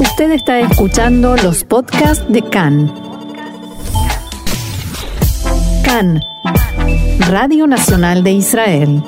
Usted 0.00 0.30
está 0.30 0.60
escuchando 0.60 1.34
los 1.36 1.64
podcasts 1.64 2.24
de 2.32 2.40
CAN. 2.42 2.86
CAN, 5.84 6.20
Radio 7.28 7.66
Nacional 7.66 8.22
de 8.22 8.30
Israel. 8.30 9.02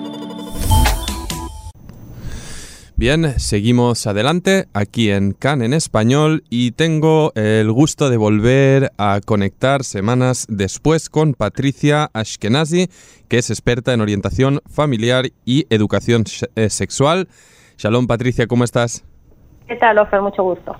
Bien, 2.96 3.38
seguimos 3.38 4.06
adelante 4.08 4.66
aquí 4.72 5.10
en 5.10 5.32
CAN 5.32 5.62
en 5.62 5.74
español 5.74 6.42
y 6.50 6.72
tengo 6.72 7.32
el 7.36 7.70
gusto 7.70 8.10
de 8.10 8.16
volver 8.16 8.90
a 8.98 9.20
conectar 9.24 9.84
semanas 9.84 10.46
después 10.48 11.08
con 11.08 11.34
Patricia 11.34 12.10
Ashkenazi, 12.12 12.90
que 13.28 13.38
es 13.38 13.50
experta 13.50 13.94
en 13.94 14.00
orientación 14.00 14.60
familiar 14.68 15.30
y 15.44 15.66
educación 15.70 16.24
eh, 16.56 16.68
sexual. 16.68 17.28
Shalom 17.78 18.08
Patricia, 18.08 18.48
¿cómo 18.48 18.64
estás? 18.64 19.04
¿Qué 19.70 19.76
tal, 19.76 19.98
Ofer? 19.98 20.20
Mucho 20.20 20.42
gusto. 20.42 20.74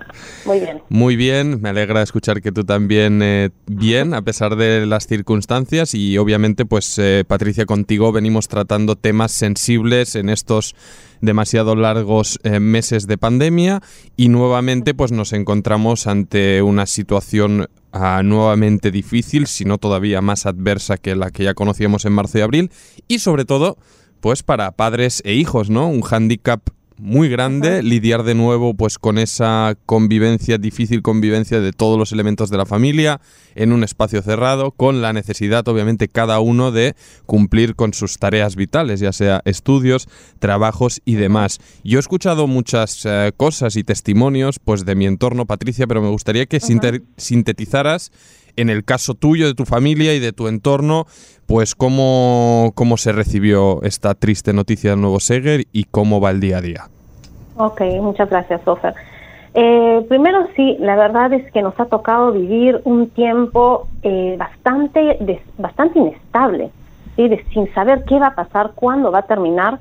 Muy 0.44 0.58
bien. 0.58 0.82
Muy 0.88 1.14
bien, 1.14 1.60
me 1.62 1.68
alegra 1.68 2.02
escuchar 2.02 2.42
que 2.42 2.50
tú 2.50 2.64
también 2.64 3.22
eh, 3.22 3.50
bien, 3.66 4.14
a 4.14 4.22
pesar 4.22 4.56
de 4.56 4.84
las 4.84 5.06
circunstancias. 5.06 5.94
Y 5.94 6.18
obviamente, 6.18 6.66
pues, 6.66 6.98
eh, 6.98 7.24
Patricia, 7.24 7.66
contigo 7.66 8.10
venimos 8.10 8.48
tratando 8.48 8.96
temas 8.96 9.30
sensibles 9.30 10.16
en 10.16 10.28
estos 10.28 10.74
demasiado 11.20 11.76
largos 11.76 12.40
eh, 12.42 12.58
meses 12.58 13.06
de 13.06 13.16
pandemia 13.16 13.80
y 14.16 14.28
nuevamente 14.28 14.92
pues 14.92 15.12
nos 15.12 15.34
encontramos 15.34 16.08
ante 16.08 16.60
una 16.60 16.86
situación 16.86 17.68
ah, 17.92 18.22
nuevamente 18.24 18.90
difícil, 18.90 19.46
si 19.46 19.64
no 19.64 19.78
todavía 19.78 20.20
más 20.20 20.46
adversa 20.46 20.96
que 20.96 21.14
la 21.14 21.30
que 21.30 21.44
ya 21.44 21.54
conocíamos 21.54 22.06
en 22.06 22.14
marzo 22.14 22.38
y 22.38 22.40
abril 22.40 22.72
y 23.06 23.20
sobre 23.20 23.44
todo 23.44 23.76
pues 24.20 24.42
para 24.42 24.72
padres 24.72 25.22
e 25.24 25.34
hijos, 25.34 25.70
¿no? 25.70 25.88
Un 25.88 26.00
hándicap 26.00 26.60
muy 27.00 27.28
grande, 27.28 27.82
lidiar 27.82 28.22
de 28.22 28.34
nuevo 28.34 28.74
pues 28.74 28.98
con 28.98 29.18
esa 29.18 29.76
convivencia, 29.86 30.58
difícil 30.58 31.02
convivencia 31.02 31.60
de 31.60 31.72
todos 31.72 31.98
los 31.98 32.12
elementos 32.12 32.50
de 32.50 32.58
la 32.58 32.66
familia 32.66 33.20
en 33.54 33.72
un 33.72 33.82
espacio 33.82 34.22
cerrado, 34.22 34.70
con 34.70 35.02
la 35.02 35.12
necesidad 35.12 35.66
obviamente 35.68 36.08
cada 36.08 36.40
uno 36.40 36.72
de 36.72 36.94
cumplir 37.26 37.74
con 37.74 37.94
sus 37.94 38.18
tareas 38.18 38.54
vitales, 38.54 39.00
ya 39.00 39.12
sea 39.12 39.40
estudios, 39.44 40.08
trabajos 40.38 41.00
y 41.04 41.14
demás. 41.14 41.58
Yo 41.82 41.98
he 41.98 42.00
escuchado 42.00 42.46
muchas 42.46 43.04
eh, 43.04 43.32
cosas 43.36 43.76
y 43.76 43.84
testimonios 43.84 44.58
pues 44.58 44.84
de 44.84 44.94
mi 44.94 45.06
entorno, 45.06 45.46
Patricia, 45.46 45.86
pero 45.86 46.02
me 46.02 46.10
gustaría 46.10 46.46
que 46.46 46.60
sintetizaras 46.60 48.12
en 48.56 48.70
el 48.70 48.84
caso 48.84 49.14
tuyo, 49.14 49.46
de 49.46 49.54
tu 49.54 49.64
familia 49.64 50.14
y 50.14 50.18
de 50.18 50.32
tu 50.32 50.48
entorno, 50.48 51.06
pues 51.46 51.74
cómo, 51.74 52.72
cómo 52.74 52.96
se 52.96 53.12
recibió 53.12 53.82
esta 53.82 54.14
triste 54.14 54.52
noticia 54.52 54.90
del 54.90 55.00
nuevo 55.00 55.20
Seger 55.20 55.64
y 55.72 55.84
cómo 55.84 56.20
va 56.20 56.30
el 56.30 56.40
día 56.40 56.58
a 56.58 56.60
día. 56.60 56.84
Ok, 57.56 57.80
muchas 58.00 58.30
gracias, 58.30 58.60
Ofer. 58.66 58.94
Eh, 59.52 60.06
primero 60.08 60.46
sí, 60.54 60.76
la 60.78 60.94
verdad 60.96 61.32
es 61.32 61.50
que 61.52 61.60
nos 61.60 61.78
ha 61.80 61.86
tocado 61.86 62.32
vivir 62.32 62.80
un 62.84 63.08
tiempo 63.10 63.88
eh, 64.02 64.36
bastante, 64.38 65.18
bastante 65.58 65.98
inestable, 65.98 66.70
sin 67.52 67.72
saber 67.74 68.04
qué 68.04 68.18
va 68.18 68.28
a 68.28 68.34
pasar, 68.34 68.72
cuándo 68.74 69.10
va 69.10 69.20
a 69.20 69.26
terminar. 69.26 69.80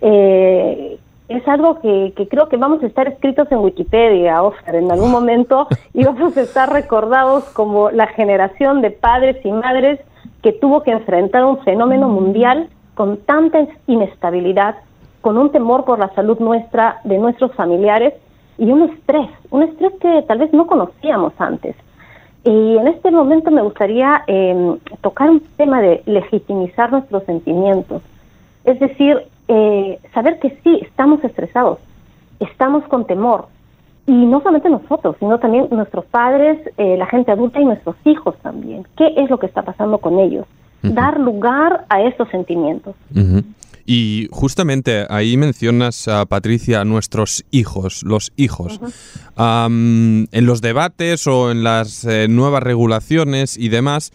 Eh, 0.00 0.98
es 1.28 1.46
algo 1.46 1.80
que, 1.80 2.12
que, 2.16 2.26
creo 2.26 2.48
que 2.48 2.56
vamos 2.56 2.82
a 2.82 2.86
estar 2.86 3.06
escritos 3.06 3.50
en 3.52 3.58
Wikipedia, 3.58 4.42
Ofer, 4.42 4.74
en 4.74 4.90
algún 4.90 5.10
momento 5.10 5.68
y 5.94 6.04
vamos 6.04 6.36
a 6.36 6.40
estar 6.40 6.72
recordados 6.72 7.44
como 7.50 7.90
la 7.90 8.06
generación 8.08 8.80
de 8.80 8.90
padres 8.90 9.36
y 9.44 9.52
madres 9.52 10.00
que 10.42 10.52
tuvo 10.52 10.82
que 10.82 10.90
enfrentar 10.90 11.44
un 11.44 11.58
fenómeno 11.60 12.08
mundial 12.08 12.68
con 12.94 13.18
tanta 13.18 13.66
inestabilidad, 13.86 14.76
con 15.20 15.36
un 15.36 15.52
temor 15.52 15.84
por 15.84 15.98
la 15.98 16.12
salud 16.14 16.38
nuestra, 16.38 17.00
de 17.04 17.18
nuestros 17.18 17.52
familiares 17.54 18.14
y 18.56 18.72
un 18.72 18.90
estrés, 18.90 19.28
un 19.50 19.62
estrés 19.62 19.92
que 20.00 20.22
tal 20.26 20.38
vez 20.38 20.52
no 20.52 20.66
conocíamos 20.66 21.32
antes. 21.38 21.76
Y 22.44 22.76
en 22.76 22.88
este 22.88 23.10
momento 23.10 23.50
me 23.50 23.62
gustaría 23.62 24.22
em, 24.26 24.78
tocar 25.00 25.28
un 25.30 25.40
tema 25.56 25.80
de 25.80 26.02
legitimizar 26.06 26.90
nuestros 26.90 27.24
sentimientos. 27.24 28.02
Es 28.64 28.80
decir, 28.80 29.22
eh, 29.48 29.98
saber 30.14 30.38
que 30.38 30.58
sí, 30.62 30.78
estamos 30.82 31.22
estresados, 31.24 31.78
estamos 32.40 32.84
con 32.84 33.06
temor, 33.06 33.48
y 34.08 34.12
no 34.12 34.40
solamente 34.40 34.70
nosotros, 34.70 35.16
sino 35.20 35.38
también 35.38 35.68
nuestros 35.70 36.06
padres, 36.06 36.58
eh, 36.78 36.96
la 36.96 37.06
gente 37.06 37.30
adulta 37.30 37.60
y 37.60 37.66
nuestros 37.66 37.94
hijos 38.06 38.34
también. 38.42 38.86
¿Qué 38.96 39.12
es 39.18 39.28
lo 39.28 39.38
que 39.38 39.44
está 39.44 39.62
pasando 39.62 39.98
con 39.98 40.18
ellos? 40.18 40.46
Dar 40.82 41.20
lugar 41.20 41.84
a 41.90 42.00
esos 42.02 42.26
sentimientos. 42.30 42.94
Y 43.84 44.28
justamente 44.30 45.06
ahí 45.10 45.36
mencionas, 45.36 46.08
a 46.08 46.24
Patricia, 46.24 46.84
nuestros 46.84 47.44
hijos, 47.50 48.02
los 48.02 48.32
hijos. 48.36 48.80
en 49.36 50.46
los 50.46 50.62
debates 50.62 51.26
o 51.26 51.50
en 51.50 51.62
las 51.62 52.06
eh, 52.06 52.28
nuevas 52.28 52.62
regulaciones 52.62 53.58
y 53.58 53.68
demás, 53.68 54.12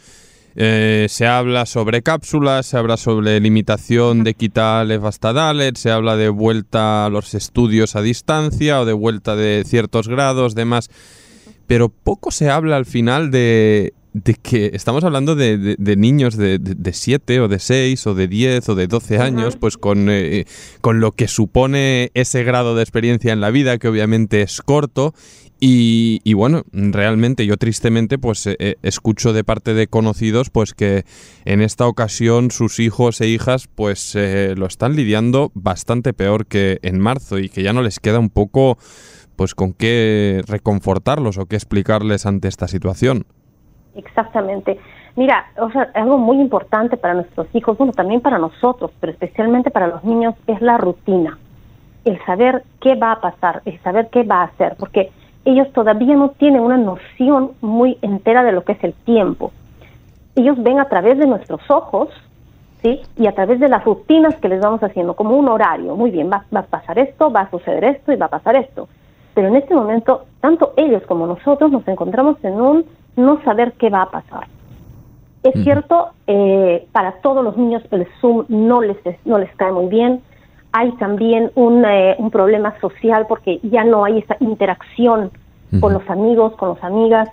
eh, 0.55 1.07
se 1.09 1.25
habla 1.25 1.65
sobre 1.65 2.03
cápsulas, 2.03 2.67
se 2.67 2.77
habla 2.77 2.97
sobre 2.97 3.39
limitación 3.39 4.23
de 4.23 4.35
quitar 4.35 4.87
Dalet, 4.87 5.75
se 5.77 5.91
habla 5.91 6.15
de 6.15 6.29
vuelta 6.29 7.05
a 7.05 7.09
los 7.09 7.33
estudios 7.33 7.95
a 7.95 8.01
distancia 8.01 8.79
o 8.81 8.85
de 8.85 8.93
vuelta 8.93 9.35
de 9.35 9.63
ciertos 9.65 10.07
grados, 10.07 10.53
demás. 10.53 10.89
Pero 11.65 11.89
poco 11.89 12.31
se 12.31 12.49
habla 12.49 12.77
al 12.77 12.85
final 12.85 13.31
de, 13.31 13.93
que 14.41 14.71
estamos 14.73 15.03
hablando 15.03 15.35
de, 15.35 15.77
niños 15.97 16.37
de 16.37 16.93
7 16.93 17.41
o 17.41 17.47
de 17.47 17.59
6 17.59 18.07
o 18.07 18.15
de 18.15 18.27
10 18.27 18.69
o 18.69 18.75
de 18.75 18.87
12 18.87 19.17
años, 19.19 19.57
pues 19.57 19.77
con, 19.77 20.07
eh, 20.09 20.45
con 20.81 20.99
lo 20.99 21.11
que 21.11 21.27
supone 21.27 22.11
ese 22.13 22.43
grado 22.43 22.75
de 22.75 22.83
experiencia 22.83 23.33
en 23.33 23.41
la 23.41 23.51
vida, 23.51 23.77
que 23.77 23.87
obviamente 23.87 24.41
es 24.41 24.61
corto, 24.61 25.13
y, 25.65 26.33
bueno, 26.33 26.63
realmente 26.73 27.45
yo 27.45 27.55
tristemente 27.55 28.17
pues 28.17 28.45
eh, 28.47 28.57
eh, 28.59 28.75
escucho 28.81 29.31
de 29.31 29.45
parte 29.45 29.73
de 29.73 29.87
conocidos 29.87 30.49
pues 30.49 30.73
que 30.73 31.05
en 31.45 31.61
esta 31.61 31.87
ocasión 31.87 32.51
sus 32.51 32.79
hijos 32.79 33.21
e 33.21 33.27
hijas 33.27 33.69
pues 33.73 34.13
eh, 34.15 34.55
lo 34.57 34.65
están 34.65 34.97
lidiando 34.97 35.53
bastante 35.53 36.11
peor 36.11 36.47
que 36.47 36.79
en 36.81 36.99
marzo 36.99 37.39
y 37.39 37.47
que 37.47 37.63
ya 37.63 37.71
no 37.71 37.81
les 37.81 38.01
queda 38.01 38.19
un 38.19 38.29
poco 38.29 38.77
pues 39.37 39.55
con 39.55 39.71
qué 39.71 40.43
reconfortarlos 40.47 41.37
o 41.37 41.45
qué 41.45 41.55
explicarles 41.55 42.25
ante 42.25 42.49
esta 42.49 42.67
situación. 42.67 43.25
Exactamente. 43.95 44.79
Mira, 45.15 45.45
o 45.59 45.69
sea, 45.69 45.91
algo 45.93 46.17
muy 46.17 46.39
importante 46.39 46.97
para 46.97 47.13
nuestros 47.13 47.47
hijos, 47.53 47.77
bueno, 47.77 47.93
también 47.93 48.21
para 48.21 48.39
nosotros, 48.39 48.91
pero 48.99 49.13
especialmente 49.13 49.69
para 49.69 49.87
los 49.87 50.03
niños, 50.03 50.35
es 50.47 50.61
la 50.61 50.77
rutina. 50.77 51.37
El 52.03 52.19
saber 52.25 52.63
qué 52.81 52.95
va 52.95 53.13
a 53.13 53.21
pasar, 53.21 53.61
el 53.65 53.79
saber 53.81 54.09
qué 54.09 54.23
va 54.23 54.41
a 54.41 54.45
hacer, 54.45 54.75
porque 54.77 55.11
ellos 55.45 55.71
todavía 55.73 56.15
no 56.15 56.29
tienen 56.29 56.61
una 56.61 56.77
noción 56.77 57.51
muy 57.61 57.97
entera 58.01 58.43
de 58.43 58.53
lo 58.53 58.63
que 58.63 58.73
es 58.73 58.83
el 58.83 58.93
tiempo. 58.93 59.51
Ellos 60.35 60.61
ven 60.63 60.79
a 60.79 60.89
través 60.89 61.17
de 61.19 61.27
nuestros 61.27 61.61
ojos, 61.69 62.09
¿sí? 62.81 63.01
Y 63.17 63.27
a 63.27 63.33
través 63.33 63.59
de 63.59 63.69
las 63.69 63.83
rutinas 63.83 64.35
que 64.37 64.49
les 64.49 64.61
vamos 64.61 64.81
haciendo, 64.81 65.15
como 65.15 65.37
un 65.37 65.47
horario. 65.47 65.95
Muy 65.95 66.11
bien, 66.11 66.31
va, 66.31 66.45
a 66.57 66.61
pasar 66.63 66.97
esto, 66.97 67.31
va 67.31 67.41
a 67.41 67.51
suceder 67.51 67.83
esto 67.83 68.11
y 68.11 68.15
va 68.15 68.27
a 68.27 68.29
pasar 68.29 68.55
esto. 68.55 68.87
Pero 69.35 69.49
en 69.49 69.55
este 69.55 69.75
momento, 69.75 70.25
tanto 70.41 70.73
ellos 70.77 71.03
como 71.07 71.27
nosotros 71.27 71.71
nos 71.71 71.87
encontramos 71.87 72.37
en 72.43 72.53
un 72.53 72.85
no 73.15 73.41
saber 73.43 73.73
qué 73.73 73.89
va 73.89 74.03
a 74.03 74.11
pasar. 74.11 74.47
Es 75.43 75.61
cierto, 75.63 76.11
eh, 76.25 76.87
para 76.93 77.13
todos 77.21 77.43
los 77.43 77.57
niños 77.57 77.83
el 77.91 78.07
Zoom 78.21 78.45
no 78.47 78.81
les, 78.81 78.97
no 79.25 79.37
les 79.37 79.53
cae 79.57 79.73
muy 79.73 79.87
bien, 79.87 80.21
hay 80.71 80.91
también 80.93 81.51
un, 81.55 81.85
eh, 81.85 82.15
un 82.17 82.31
problema 82.31 82.79
social 82.79 83.25
porque 83.27 83.59
ya 83.61 83.83
no 83.83 84.05
hay 84.05 84.19
esa 84.19 84.37
interacción 84.39 85.31
con 85.79 85.93
los 85.93 86.07
amigos, 86.09 86.53
con 86.55 86.69
las 86.69 86.83
amigas. 86.83 87.29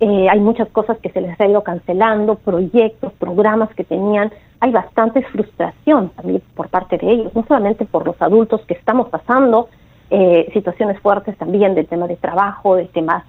Eh, 0.00 0.26
hay 0.28 0.40
muchas 0.40 0.68
cosas 0.68 0.98
que 0.98 1.10
se 1.10 1.20
les 1.20 1.38
ha 1.38 1.46
ido 1.46 1.62
cancelando, 1.62 2.36
proyectos, 2.36 3.12
programas 3.14 3.72
que 3.74 3.84
tenían. 3.84 4.32
Hay 4.60 4.70
bastante 4.70 5.22
frustración 5.22 6.10
también 6.10 6.42
por 6.54 6.68
parte 6.68 6.98
de 6.98 7.10
ellos, 7.10 7.34
no 7.34 7.44
solamente 7.46 7.84
por 7.84 8.06
los 8.06 8.20
adultos 8.20 8.62
que 8.66 8.74
estamos 8.74 9.08
pasando 9.08 9.68
eh, 10.10 10.50
situaciones 10.52 10.98
fuertes 11.00 11.36
también 11.38 11.74
del 11.74 11.86
tema 11.86 12.06
de 12.06 12.16
trabajo, 12.16 12.76
de 12.76 12.84
temas 12.86 13.24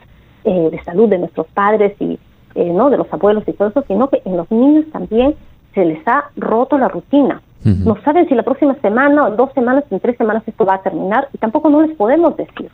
de 0.46 0.82
salud 0.84 1.10
de 1.10 1.18
nuestros 1.18 1.48
padres 1.48 1.96
y 2.00 2.20
no 2.56 2.90
de 2.90 2.98
los 2.98 3.12
abuelos 3.12 3.44
y 3.48 3.54
todo 3.54 3.70
eso, 3.70 3.84
sino 3.88 4.10
que 4.10 4.22
en 4.26 4.38
los 4.38 4.50
niños 4.52 4.86
también 4.92 5.36
se 5.74 5.84
les 5.86 6.08
ha 6.08 6.30
roto 6.38 6.78
la 6.78 6.88
rutina. 6.88 7.42
No 7.64 7.98
saben 8.04 8.30
si 8.30 8.36
la 8.36 8.44
próxima 8.44 8.76
semana, 8.76 9.26
o 9.26 9.32
dos 9.36 9.52
semanas, 9.54 9.86
en 9.90 10.00
tres 10.00 10.16
semanas 10.18 10.44
esto 10.46 10.66
va 10.66 10.76
a 10.76 10.82
terminar 10.84 11.30
y 11.34 11.40
tampoco 11.40 11.68
no 11.72 11.82
les 11.82 11.98
podemos 11.98 12.38
decir. 12.38 12.70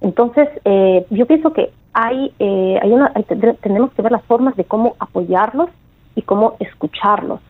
Entonces, 0.00 0.48
eh, 0.64 1.04
yo 1.10 1.26
pienso 1.26 1.52
que 1.52 1.72
hay, 1.92 2.32
eh, 2.38 2.78
hay 2.80 2.92
una, 2.92 3.12
tenemos 3.60 3.92
que 3.92 4.02
ver 4.02 4.12
las 4.12 4.22
formas 4.22 4.54
de 4.56 4.64
cómo 4.64 4.94
apoyarlos 5.00 5.70
y 6.14 6.22
cómo 6.22 6.54
escucharlos, 6.60 7.40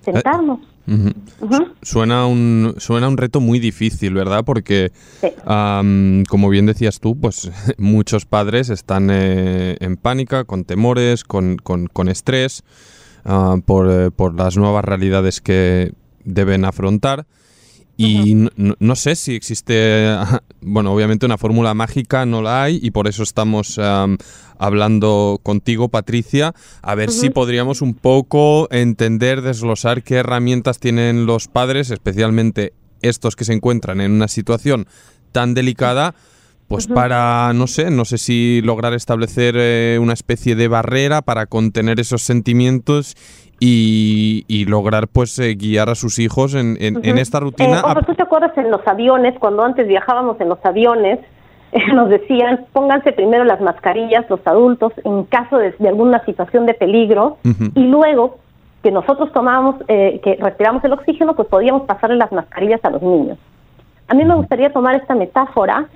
sentarnos. 0.00 0.60
Suena, 1.82 2.26
un, 2.26 2.74
suena 2.78 3.08
un 3.08 3.16
reto 3.16 3.40
muy 3.40 3.58
difícil, 3.58 4.14
¿verdad? 4.14 4.44
Porque, 4.44 4.92
como 5.44 6.48
bien 6.48 6.66
decías 6.66 7.00
tú, 7.00 7.18
pues 7.18 7.50
muchos 7.78 8.26
padres 8.26 8.68
están 8.70 9.08
eh, 9.10 9.76
en 9.80 9.96
pánica, 9.96 10.44
con 10.44 10.64
temores, 10.64 11.24
con, 11.24 11.56
con, 11.56 11.86
con 11.86 12.08
estrés. 12.08 12.64
Ah, 13.24 13.56
por, 13.64 14.10
por, 14.12 14.34
las 14.34 14.56
nuevas 14.56 14.84
realidades 14.84 15.40
que, 15.40 15.92
deben 16.24 16.64
afrontar. 16.64 17.26
Y 17.96 18.48
no, 18.56 18.96
sé 18.96 19.16
si 19.16 19.34
existe, 19.34 20.16
bueno, 20.60 20.92
obviamente 20.92 21.26
una 21.26 21.38
fórmula 21.38 21.74
mágica 21.74 22.24
no 22.26 22.42
la 22.42 22.64
hay 22.64 22.80
y 22.82 22.90
por 22.90 23.06
eso 23.06 23.22
estamos 23.22 23.78
hablando 24.58 25.40
contigo, 25.42 25.88
Patricia, 25.88 26.54
a 26.80 26.94
ver 26.94 27.10
si 27.10 27.30
podríamos 27.30 27.82
un 27.82 27.94
poco 27.94 28.68
entender, 28.70 29.42
desglosar 29.42 30.02
qué 30.02 30.16
herramientas 30.16 30.78
tienen 30.78 31.26
los 31.26 31.48
padres, 31.48 31.90
especialmente 31.90 32.72
estos 33.02 33.36
que 33.36 33.44
se 33.44 33.52
encuentran 33.52 34.00
en 34.00 34.12
una 34.12 34.28
situación 34.28 34.86
tan 35.32 35.54
delicada, 35.54 36.14
pues 36.72 36.86
para, 36.86 37.52
no 37.54 37.66
sé, 37.66 37.90
no 37.90 38.06
sé 38.06 38.16
si 38.16 38.62
lograr 38.62 38.94
establecer 38.94 39.56
eh, 39.58 39.98
una 40.00 40.14
especie 40.14 40.54
de 40.54 40.68
barrera 40.68 41.20
para 41.20 41.44
contener 41.44 42.00
esos 42.00 42.22
sentimientos 42.22 43.14
y, 43.60 44.64
lograr 44.68 45.06
pues 45.06 45.38
eh, 45.38 45.54
guiar 45.54 45.90
a 45.90 45.94
sus 45.94 46.18
hijos 46.18 46.54
en, 46.54 46.78
en, 46.80 47.18
esta 47.18 47.40
rutina. 47.40 47.80
Eh, 47.80 48.02
¿Tú 48.06 48.14
te 48.14 48.22
acuerdas 48.22 48.56
en 48.56 48.70
los 48.70 48.86
aviones, 48.86 49.38
cuando 49.38 49.62
antes 49.62 49.86
viajábamos 49.86 50.40
en 50.40 50.48
los 50.48 50.64
aviones, 50.64 51.20
nos 51.94 52.08
decían 52.08 52.64
pónganse 52.72 53.12
primero 53.12 53.44
las 53.44 53.60
mascarillas 53.60 54.24
los 54.30 54.40
adultos 54.46 54.94
en 55.04 55.24
caso 55.24 55.58
de, 55.58 55.74
alguna 55.86 56.24
situación 56.24 56.64
de 56.64 56.72
peligro 56.72 57.36
y 57.74 57.84
luego 57.84 58.38
que 58.82 58.90
nosotros 58.90 59.30
tomábamos, 59.32 59.76
eh, 59.88 60.20
que 60.24 60.36
retiramos 60.40 60.82
el 60.84 60.92
oxígeno, 60.94 61.36
pues 61.36 61.48
podíamos 61.48 61.82
pasarle 61.82 62.16
las 62.16 62.32
mascarillas 62.32 62.80
a 62.82 62.90
los 62.90 63.02
niños. 63.02 63.38
A 64.08 64.14
mí 64.14 64.24
me 64.24 64.34
gustaría 64.34 64.72
tomar 64.72 64.96
esta 64.96 65.14
metáfora 65.14 65.86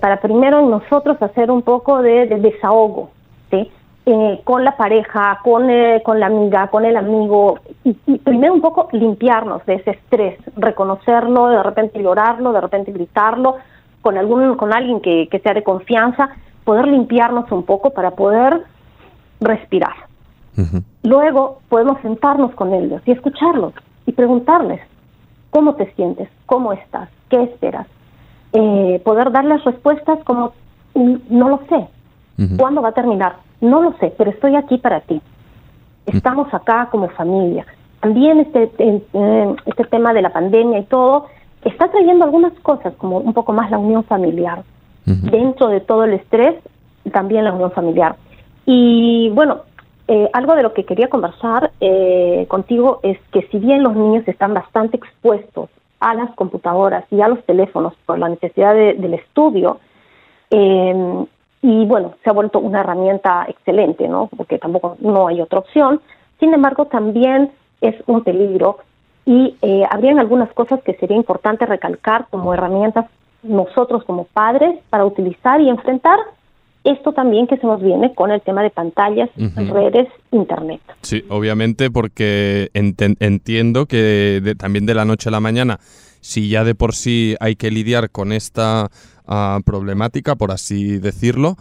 para 0.00 0.20
primero 0.20 0.66
nosotros 0.68 1.20
hacer 1.22 1.50
un 1.50 1.62
poco 1.62 2.02
de, 2.02 2.26
de 2.26 2.36
desahogo, 2.40 3.10
¿sí? 3.50 3.70
Eh, 4.04 4.40
con 4.42 4.64
la 4.64 4.76
pareja, 4.76 5.38
con, 5.44 5.70
eh, 5.70 6.02
con 6.04 6.18
la 6.18 6.26
amiga, 6.26 6.66
con 6.66 6.84
el 6.84 6.96
amigo, 6.96 7.60
y, 7.84 7.92
primero 8.18 8.52
un 8.52 8.60
poco 8.60 8.88
limpiarnos 8.90 9.64
de 9.64 9.74
ese 9.74 9.92
estrés, 9.92 10.40
reconocerlo, 10.56 11.50
de 11.50 11.62
repente 11.62 12.02
llorarlo, 12.02 12.52
de 12.52 12.60
repente 12.60 12.90
gritarlo, 12.90 13.58
con, 14.00 14.18
algún, 14.18 14.56
con 14.56 14.72
alguien 14.72 15.00
que, 15.00 15.28
que 15.30 15.38
sea 15.38 15.54
de 15.54 15.62
confianza, 15.62 16.30
poder 16.64 16.88
limpiarnos 16.88 17.52
un 17.52 17.62
poco 17.62 17.90
para 17.90 18.10
poder 18.10 18.62
respirar. 19.40 19.94
Luego 21.04 21.60
podemos 21.68 22.00
sentarnos 22.02 22.52
con 22.56 22.74
ellos 22.74 23.02
y 23.06 23.12
escucharlos 23.12 23.72
y 24.04 24.12
preguntarles, 24.12 24.80
¿cómo 25.50 25.76
te 25.76 25.92
sientes? 25.94 26.28
¿Cómo 26.46 26.72
estás? 26.72 27.08
¿Qué 27.30 27.40
esperas? 27.40 27.86
Eh, 28.52 29.00
poder 29.04 29.32
darles 29.32 29.64
respuestas 29.64 30.18
como, 30.24 30.52
mm, 30.94 31.14
no 31.30 31.48
lo 31.48 31.60
sé, 31.68 31.86
¿cuándo 32.58 32.82
va 32.82 32.90
a 32.90 32.92
terminar? 32.92 33.36
No 33.60 33.80
lo 33.80 33.92
sé, 33.98 34.12
pero 34.18 34.30
estoy 34.30 34.56
aquí 34.56 34.76
para 34.78 35.00
ti. 35.00 35.20
Estamos 36.06 36.52
acá 36.52 36.88
como 36.90 37.08
familia. 37.10 37.64
También 38.00 38.40
este, 38.40 38.70
este 39.64 39.84
tema 39.84 40.12
de 40.12 40.22
la 40.22 40.32
pandemia 40.32 40.80
y 40.80 40.84
todo 40.84 41.26
está 41.64 41.90
trayendo 41.90 42.24
algunas 42.24 42.52
cosas, 42.60 42.92
como 42.98 43.18
un 43.18 43.32
poco 43.32 43.52
más 43.52 43.70
la 43.70 43.78
unión 43.78 44.04
familiar. 44.04 44.64
Dentro 45.04 45.68
de 45.68 45.80
todo 45.80 46.04
el 46.04 46.12
estrés, 46.14 46.56
también 47.12 47.44
la 47.44 47.52
unión 47.52 47.72
familiar. 47.72 48.16
Y 48.66 49.30
bueno, 49.30 49.62
eh, 50.08 50.28
algo 50.32 50.54
de 50.54 50.62
lo 50.62 50.72
que 50.74 50.84
quería 50.84 51.08
conversar 51.08 51.72
eh, 51.80 52.46
contigo 52.48 53.00
es 53.02 53.18
que 53.32 53.42
si 53.50 53.58
bien 53.58 53.82
los 53.82 53.94
niños 53.94 54.26
están 54.28 54.54
bastante 54.54 54.96
expuestos 54.96 55.70
a 56.02 56.14
las 56.14 56.34
computadoras 56.34 57.04
y 57.10 57.20
a 57.20 57.28
los 57.28 57.42
teléfonos 57.44 57.94
por 58.04 58.18
la 58.18 58.28
necesidad 58.28 58.74
del 58.74 59.14
estudio, 59.14 59.78
eh, 60.50 61.24
y 61.62 61.86
bueno, 61.86 62.14
se 62.22 62.30
ha 62.30 62.32
vuelto 62.32 62.58
una 62.58 62.80
herramienta 62.80 63.46
excelente, 63.48 64.08
¿no? 64.08 64.28
Porque 64.36 64.58
tampoco 64.58 64.96
no 64.98 65.28
hay 65.28 65.40
otra 65.40 65.60
opción. 65.60 66.00
Sin 66.40 66.52
embargo, 66.52 66.86
también 66.86 67.52
es 67.80 67.94
un 68.06 68.24
peligro 68.24 68.78
y 69.24 69.56
eh, 69.62 69.84
habrían 69.88 70.18
algunas 70.18 70.52
cosas 70.52 70.82
que 70.82 70.94
sería 70.94 71.16
importante 71.16 71.64
recalcar 71.64 72.26
como 72.30 72.52
herramientas 72.52 73.06
nosotros 73.44 74.02
como 74.04 74.24
padres 74.24 74.80
para 74.90 75.04
utilizar 75.04 75.60
y 75.60 75.68
enfrentar 75.68 76.18
esto 76.84 77.12
también 77.12 77.46
que 77.46 77.56
se 77.56 77.66
nos 77.66 77.80
viene 77.82 78.14
con 78.14 78.30
el 78.30 78.40
tema 78.42 78.62
de 78.62 78.70
pantallas, 78.70 79.30
redes, 79.36 80.08
internet. 80.30 80.80
Sí, 81.02 81.24
obviamente 81.28 81.90
porque 81.90 82.70
entiendo 82.74 83.86
que 83.86 84.54
también 84.58 84.86
de 84.86 84.94
la 84.94 85.04
noche 85.04 85.28
a 85.28 85.32
la 85.32 85.40
mañana, 85.40 85.78
si 86.20 86.48
ya 86.48 86.64
de 86.64 86.74
por 86.74 86.94
sí 86.94 87.36
hay 87.40 87.56
que 87.56 87.70
lidiar 87.70 88.10
con 88.10 88.32
esta 88.32 88.90
problemática, 89.64 90.34
por 90.34 90.50
así 90.50 90.98
decirlo, 90.98 91.56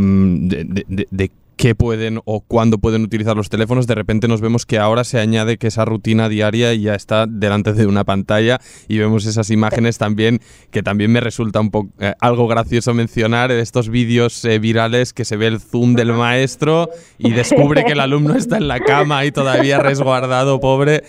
de, 0.00 1.30
qué 1.58 1.74
pueden 1.74 2.20
o 2.24 2.40
cuándo 2.40 2.78
pueden 2.78 3.02
utilizar 3.02 3.36
los 3.36 3.50
teléfonos, 3.50 3.88
de 3.88 3.96
repente 3.96 4.28
nos 4.28 4.40
vemos 4.40 4.64
que 4.64 4.78
ahora 4.78 5.02
se 5.02 5.18
añade 5.18 5.58
que 5.58 5.66
esa 5.66 5.84
rutina 5.84 6.28
diaria 6.28 6.72
ya 6.72 6.94
está 6.94 7.26
delante 7.26 7.72
de 7.72 7.86
una 7.86 8.04
pantalla 8.04 8.60
y 8.86 8.98
vemos 8.98 9.26
esas 9.26 9.50
imágenes 9.50 9.98
también 9.98 10.40
que 10.70 10.84
también 10.84 11.10
me 11.10 11.20
resulta 11.20 11.60
un 11.60 11.70
poco 11.70 11.90
eh, 11.98 12.14
algo 12.20 12.46
gracioso 12.46 12.94
mencionar 12.94 13.50
estos 13.50 13.88
vídeos 13.88 14.44
eh, 14.44 14.60
virales 14.60 15.12
que 15.12 15.24
se 15.24 15.36
ve 15.36 15.48
el 15.48 15.60
zoom 15.60 15.94
del 15.94 16.12
maestro 16.12 16.90
y 17.18 17.32
descubre 17.32 17.84
que 17.84 17.92
el 17.92 18.00
alumno 18.00 18.36
está 18.36 18.56
en 18.56 18.68
la 18.68 18.78
cama 18.78 19.24
y 19.24 19.32
todavía 19.32 19.80
resguardado, 19.80 20.60
pobre. 20.60 21.02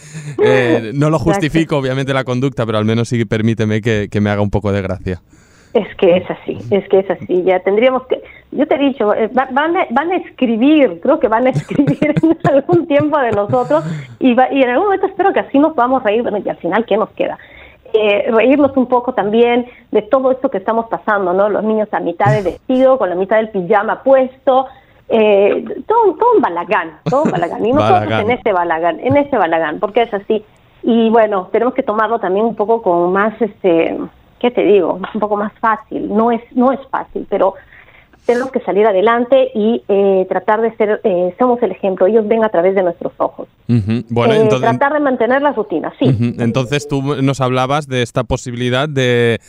Eh, 0.44 0.92
no 0.96 1.12
lo 1.12 1.20
justifico, 1.20 1.78
obviamente, 1.78 2.12
la 2.12 2.24
conducta, 2.24 2.66
pero 2.66 2.80
al 2.80 2.86
menos 2.86 3.10
sí 3.10 3.24
permíteme 3.26 3.82
que 3.82 4.20
me 4.20 4.32
haga 4.32 4.42
un 4.42 4.50
poco 4.50 4.72
de 4.72 4.82
gracia. 4.82 5.22
Es 5.74 5.96
que 5.98 6.18
es 6.18 6.30
así, 6.30 6.58
es 6.72 6.88
que 6.90 7.00
es 7.00 7.12
así. 7.12 7.44
Ya 7.44 7.60
tendríamos 7.60 8.08
que, 8.08 8.24
yo 8.52 8.68
te 8.68 8.76
he 8.76 8.80
dicho, 8.80 9.14
eh, 9.14 9.30
van, 9.32 9.78
a, 9.78 9.86
van 9.92 10.12
a 10.12 10.16
escribir, 10.16 11.00
creo 11.02 11.20
que 11.20 11.28
van 11.28 11.46
a 11.46 11.52
escribir 11.52 12.16
en 12.24 12.38
algún 12.52 12.88
tiempo 12.88 13.20
de 13.20 13.32
nosotros 13.32 13.84
y, 14.20 14.32
y 14.32 14.64
en 14.64 14.70
algún 14.70 14.86
momento 14.86 15.06
espero 15.06 15.32
que 15.32 15.42
así 15.42 15.60
nos 15.60 15.74
podamos 15.74 16.02
reír. 16.04 16.24
Bueno, 16.24 16.40
y 16.44 16.50
al 16.50 16.58
final, 16.58 16.86
¿qué 16.86 16.98
nos 16.98 17.10
queda? 17.12 17.38
Eh, 17.94 18.26
reírnos 18.32 18.76
un 18.78 18.88
poco 18.88 19.14
también 19.14 19.68
de 19.92 20.02
todo 20.02 20.32
esto 20.32 20.50
que 20.50 20.58
estamos 20.58 20.88
pasando, 20.88 21.34
¿no? 21.34 21.50
Los 21.50 21.64
niños 21.64 21.88
a 21.92 22.00
mitad 22.00 22.32
de 22.32 22.44
vestido, 22.44 22.98
con 22.98 23.10
la 23.10 23.16
mitad 23.16 23.38
del 23.38 23.50
pijama 23.50 24.04
puesto, 24.04 24.68
eh, 25.08 25.66
todo, 25.88 26.14
todo 26.16 26.34
un 26.36 26.42
balagán, 26.42 27.00
todo 27.04 27.24
un 27.24 27.32
balagán. 27.32 27.66
Y 27.66 27.72
nosotros 27.74 28.12
en 28.12 28.32
ese 28.32 28.54
balagán, 28.54 29.00
en 29.02 29.18
ese 29.18 29.38
balagán, 29.38 29.80
porque 29.80 30.04
es 30.04 30.14
así. 30.14 30.44
Y 30.82 31.10
bueno, 31.10 31.50
tenemos 31.52 31.74
que 31.76 31.84
tomarlo 31.84 32.20
también 32.20 32.46
un 32.46 32.56
poco 32.56 32.82
con 32.82 33.12
más, 33.12 33.40
este 33.40 33.98
¿qué 34.40 34.52
te 34.52 34.64
digo? 34.64 35.00
Es 35.08 35.16
un 35.16 35.22
poco 35.22 35.38
más 35.38 35.54
fácil, 35.60 36.14
no 36.14 36.32
es, 36.32 36.42
no 36.56 36.72
es 36.72 36.80
fácil, 36.90 37.28
pero 37.30 37.56
tenemos 38.26 38.52
que 38.52 38.60
salir 38.60 38.86
adelante 38.86 39.50
y 39.56 39.82
eh, 39.88 40.26
tratar 40.30 40.62
de 40.62 40.76
ser, 40.76 41.02
eh, 41.04 41.34
somos 41.40 41.62
el 41.64 41.72
ejemplo, 41.72 42.06
ellos 42.06 42.28
ven 42.28 42.44
a 42.44 42.50
través 42.50 42.76
de 42.76 42.84
nuestros 42.84 43.12
ojos. 43.18 43.48
bueno, 43.68 44.34
eh, 44.34 44.48
tratar 44.48 44.94
de 44.94 45.00
mantener 45.00 45.42
las 45.42 45.56
rutinas, 45.56 45.94
sí. 45.98 46.36
Entonces 46.38 46.88
tú 46.88 47.02
nos 47.02 47.42
hablabas 47.42 47.88
de 47.88 48.04
esta 48.04 48.24
posibilidad 48.24 48.88
de 48.88 49.40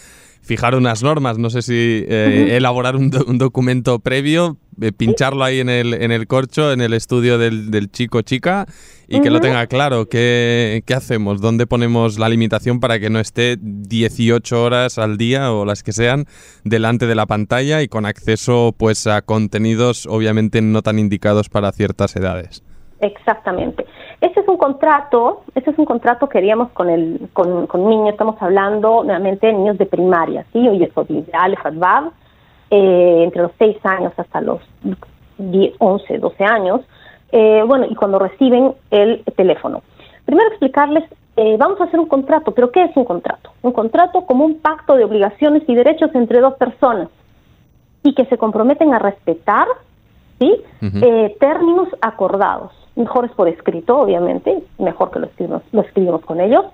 fijar 0.40 0.74
unas 0.74 1.02
normas, 1.02 1.38
no 1.38 1.50
sé 1.50 1.62
si 1.62 2.04
elaborar 2.08 2.96
un, 2.96 3.10
documento 3.10 3.98
previo, 3.98 4.56
pincharlo 4.96 5.44
ahí 5.44 5.60
en 5.60 5.68
el, 5.68 5.94
en 5.94 6.12
el 6.12 6.26
corcho, 6.26 6.72
en 6.72 6.80
el 6.80 6.94
estudio 6.94 7.38
del, 7.38 7.70
del 7.70 7.90
chico 7.90 8.22
chica 8.22 8.66
y 9.10 9.20
que 9.20 9.30
lo 9.30 9.40
tenga 9.40 9.66
claro. 9.66 10.06
¿Qué, 10.06 10.82
¿Qué, 10.86 10.94
hacemos? 10.94 11.40
¿Dónde 11.40 11.66
ponemos 11.66 12.18
la 12.18 12.28
limitación 12.28 12.78
para 12.78 13.00
que 13.00 13.10
no 13.10 13.18
esté 13.18 13.56
18 13.60 14.62
horas 14.62 14.98
al 14.98 15.18
día 15.18 15.52
o 15.52 15.64
las 15.64 15.82
que 15.82 15.92
sean 15.92 16.26
delante 16.64 17.06
de 17.06 17.16
la 17.16 17.26
pantalla 17.26 17.82
y 17.82 17.88
con 17.88 18.06
acceso 18.06 18.72
pues 18.76 19.06
a 19.08 19.22
contenidos 19.22 20.06
obviamente 20.06 20.62
no 20.62 20.82
tan 20.82 20.98
indicados 20.98 21.48
para 21.48 21.72
ciertas 21.72 22.14
edades? 22.14 22.62
Exactamente. 23.00 23.84
Ese 24.20 24.40
es 24.40 24.48
un 24.48 24.58
contrato, 24.58 25.42
ese 25.54 25.70
es 25.70 25.78
un 25.78 25.86
contrato 25.86 26.28
que 26.28 26.38
haríamos 26.38 26.70
con 26.72 26.90
el 26.90 27.28
con, 27.32 27.66
con 27.66 27.88
niños, 27.88 28.10
estamos 28.10 28.36
hablando 28.40 29.02
nuevamente 29.02 29.46
de 29.46 29.54
niños 29.54 29.78
de 29.78 29.86
primaria, 29.86 30.44
¿sí? 30.52 30.68
Hoy 30.68 30.82
es 30.82 30.92
ideal, 31.10 31.56
eh, 32.70 33.22
entre 33.24 33.42
los 33.42 33.52
6 33.58 33.78
años 33.84 34.12
hasta 34.16 34.40
los 34.42 34.60
10, 35.38 35.74
11, 35.78 36.18
12 36.18 36.44
años, 36.44 36.80
eh, 37.32 37.64
bueno, 37.66 37.86
y 37.88 37.94
cuando 37.94 38.18
reciben 38.18 38.74
el 38.90 39.24
teléfono. 39.36 39.82
Primero 40.26 40.50
explicarles, 40.50 41.04
eh, 41.36 41.56
vamos 41.58 41.80
a 41.80 41.84
hacer 41.84 41.98
un 41.98 42.06
contrato, 42.06 42.52
pero 42.52 42.70
¿qué 42.70 42.84
es 42.84 42.96
un 42.96 43.04
contrato? 43.04 43.50
Un 43.62 43.72
contrato 43.72 44.26
como 44.26 44.44
un 44.44 44.60
pacto 44.60 44.96
de 44.96 45.04
obligaciones 45.04 45.62
y 45.66 45.74
derechos 45.74 46.10
entre 46.14 46.40
dos 46.40 46.54
personas 46.54 47.08
y 48.02 48.14
que 48.14 48.26
se 48.26 48.36
comprometen 48.36 48.92
a 48.92 48.98
respetar 48.98 49.66
¿sí? 50.38 50.62
Eh, 50.80 51.36
términos 51.38 51.88
acordados. 52.00 52.72
Mejor 53.00 53.24
es 53.24 53.30
por 53.32 53.48
escrito, 53.48 53.98
obviamente, 53.98 54.62
mejor 54.78 55.10
que 55.10 55.20
lo 55.20 55.26
escribimos, 55.26 55.62
lo 55.72 55.80
escribimos 55.80 56.22
con 56.24 56.38
ellos. 56.40 56.66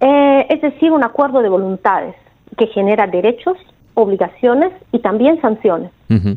es 0.00 0.60
decir, 0.60 0.92
un 0.92 1.02
acuerdo 1.02 1.40
de 1.40 1.48
voluntades 1.48 2.14
que 2.58 2.66
genera 2.66 3.06
derechos, 3.06 3.56
obligaciones 3.94 4.72
y 4.92 4.98
también 4.98 5.40
sanciones, 5.40 5.90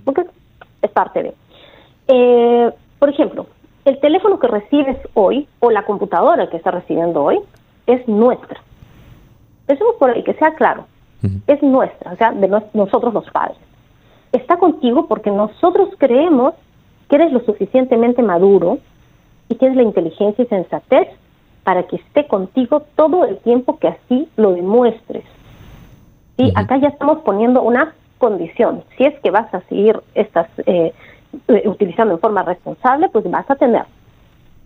porque 0.05 0.23
es 0.81 0.91
parte 0.91 1.23
de. 2.07 2.73
Por 2.97 3.09
ejemplo, 3.09 3.47
el 3.83 3.99
teléfono 3.99 4.39
que 4.39 4.47
recibes 4.47 4.97
hoy 5.15 5.47
o 5.59 5.69
la 5.69 5.83
computadora 5.83 6.49
que 6.49 6.57
estás 6.57 6.73
recibiendo 6.73 7.23
hoy 7.23 7.39
es 7.85 8.07
nuestra. 8.07 8.61
Pensemos 9.65 9.95
por 9.99 10.11
ahí, 10.11 10.23
que 10.23 10.33
sea 10.35 10.53
claro. 10.55 10.85
Es 11.47 11.61
nuestra, 11.61 12.13
o 12.13 12.15
sea, 12.15 12.31
de 12.31 12.47
nosotros 12.73 13.13
los 13.13 13.29
padres. 13.31 13.57
Está 14.31 14.55
contigo 14.57 15.07
porque 15.07 15.29
nosotros 15.29 15.89
creemos 15.97 16.53
que 17.09 17.15
eres 17.17 17.33
lo 17.33 17.41
suficientemente 17.41 18.21
maduro 18.21 18.77
y 19.50 19.56
tienes 19.56 19.75
la 19.75 19.84
inteligencia 19.84 20.44
y 20.44 20.48
sensatez 20.48 21.08
para 21.63 21.84
que 21.84 21.98
esté 21.98 22.27
contigo 22.27 22.84
todo 22.96 23.25
el 23.25 23.38
tiempo 23.39 23.77
que 23.79 23.89
así 23.89 24.29
lo 24.38 24.53
demuestres. 24.53 25.25
¿Sí? 26.38 26.53
Acá 26.56 26.77
ya 26.77 26.88
estamos 26.88 27.20
poniendo 27.20 27.62
una 27.62 27.94
condición. 28.18 28.84
Si 28.98 29.06
es 29.06 29.20
que 29.20 29.32
vas 29.32 29.53
a 29.53 29.62
seguir 29.62 30.00
estas 30.13 30.48
eh, 30.65 30.94
eh, 31.48 31.63
utilizando 31.68 32.13
en 32.13 32.20
forma 32.20 32.44
responsable, 32.44 33.10
pues 33.10 33.29
vas 33.29 33.50
a 33.50 33.56
tener. 33.56 33.84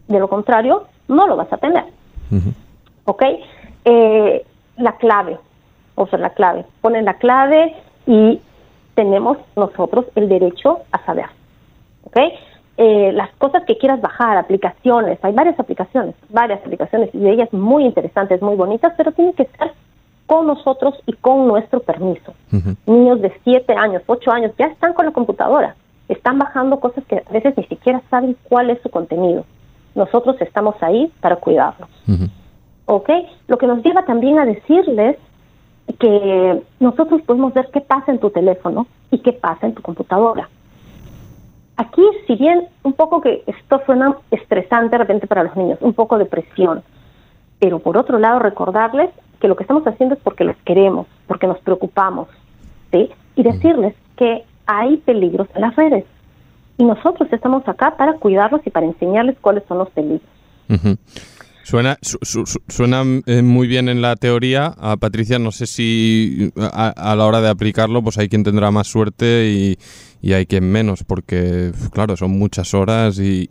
De 0.08 0.20
lo 0.20 0.28
contrario, 0.28 0.86
no 1.08 1.28
lo 1.28 1.36
vas 1.36 1.52
a 1.52 1.58
tener. 1.58 1.86
¿Ok? 3.06 3.24
Eh, 3.86 4.46
la 4.78 4.98
clave, 4.98 5.38
o 5.96 6.08
sea, 6.08 6.20
la 6.20 6.32
clave. 6.32 6.66
Ponen 6.82 7.06
la 7.06 7.16
clave 7.16 7.76
y 8.06 8.40
tenemos 8.96 9.38
nosotros 9.56 10.06
el 10.16 10.30
derecho 10.30 10.80
a 10.92 11.04
saber. 11.06 11.28
¿Ok? 12.04 12.18
Eh, 12.76 13.12
las 13.14 13.30
cosas 13.36 13.64
que 13.66 13.78
quieras 13.78 14.02
bajar, 14.02 14.38
aplicaciones, 14.38 15.20
hay 15.24 15.34
varias 15.34 15.60
aplicaciones, 15.60 16.16
varias 16.30 16.60
aplicaciones 16.62 17.10
y 17.14 17.20
de 17.20 17.32
ellas 17.32 17.54
muy 17.54 17.86
interesantes, 17.86 18.42
muy 18.42 18.56
bonitas, 18.56 18.94
pero 18.98 19.12
tienen 19.12 19.34
que 19.34 19.44
estar 19.44 19.74
con 20.26 20.48
nosotros 20.48 20.96
y 21.06 21.14
con 21.14 21.48
nuestro 21.48 21.82
permiso. 21.82 22.34
Niños 22.88 23.22
de 23.22 23.32
7 23.44 23.74
años, 23.74 24.02
8 24.08 24.32
años 24.32 24.52
ya 24.58 24.66
están 24.66 24.94
con 24.94 25.06
la 25.06 25.12
computadora, 25.12 25.76
están 26.08 26.40
bajando 26.40 26.80
cosas 26.80 27.04
que 27.06 27.18
a 27.18 27.32
veces 27.32 27.56
ni 27.58 27.66
siquiera 27.66 28.02
saben 28.10 28.36
cuál 28.50 28.72
es 28.72 28.82
su 28.82 28.90
contenido. 28.90 29.46
Nosotros 29.94 30.38
estamos 30.42 30.76
ahí 30.82 31.12
para 31.22 31.36
cuidarlos. 31.36 31.90
¿Ok? 32.86 33.10
Lo 33.48 33.60
que 33.60 33.68
nos 33.68 33.84
lleva 33.84 34.04
también 34.06 34.40
a 34.40 34.46
decirles 34.46 35.18
que 36.00 36.64
nosotros 36.80 37.22
podemos 37.22 37.54
ver 37.54 37.70
qué 37.72 37.82
pasa 37.82 38.12
en 38.12 38.20
tu 38.20 38.32
teléfono 38.32 38.88
y 39.12 39.20
qué 39.20 39.34
pasa 39.34 39.68
en 39.68 39.76
tu 39.76 39.84
computadora. 39.84 40.50
Aquí, 41.78 42.04
si 42.28 42.36
bien 42.36 42.68
un 42.84 42.94
poco 42.94 43.22
que 43.22 43.44
esto 43.48 43.82
suena 43.86 44.16
estresante 44.32 44.92
de 44.92 44.98
repente 45.00 45.28
para 45.28 45.44
los 45.44 45.56
niños, 45.56 45.80
un 45.82 45.94
poco 45.94 46.18
de 46.18 46.26
presión, 46.26 46.84
pero 47.60 47.80
por 47.80 47.98
otro 47.98 48.20
lado 48.20 48.40
recordarles 48.40 49.10
que 49.40 49.48
lo 49.48 49.56
que 49.56 49.64
estamos 49.64 49.86
haciendo 49.88 50.16
es 50.16 50.22
porque 50.22 50.44
los 50.44 50.56
queremos, 50.66 51.08
porque 51.28 51.48
nos 51.48 51.60
preocupamos, 51.60 52.28
¿sí? 52.92 53.10
Y 53.36 53.44
decirles 53.44 53.96
que 54.16 54.44
hay 54.68 54.98
peligros 54.98 55.48
en 55.56 55.62
las 55.62 55.76
redes. 55.76 56.06
Y 56.78 56.86
nosotros 56.86 57.32
estamos 57.32 57.68
acá 57.68 57.96
para 57.98 58.14
cuidarlos 58.14 58.62
y 58.66 58.70
para 58.70 58.86
enseñarles 58.86 59.38
cuáles 59.40 59.64
son 59.68 59.80
los 59.80 59.90
peligros. 59.90 60.28
Suena, 61.64 61.98
suena 62.68 63.04
eh, 63.26 63.42
muy 63.42 63.68
bien 63.68 63.88
en 63.88 64.02
la 64.02 64.18
teoría. 64.18 64.74
A 64.78 64.98
Patricia, 64.98 65.40
no 65.40 65.52
sé 65.52 65.66
si 65.66 66.52
a, 66.58 67.16
la 67.16 67.26
hora 67.26 67.40
de 67.40 67.50
aplicarlo, 67.50 68.04
pues 68.04 68.18
hay 68.18 68.28
quien 68.28 68.44
tendrá 68.44 68.70
más 68.70 68.88
suerte 68.88 69.48
y, 69.48 69.78
hay 70.34 70.46
quien 70.46 70.70
menos, 70.70 71.04
porque, 71.04 71.72
claro, 71.92 72.16
son 72.16 72.38
muchas 72.38 72.74
horas 72.74 73.18
y, 73.20 73.48